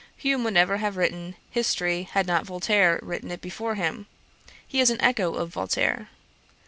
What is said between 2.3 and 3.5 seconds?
Voltaire written it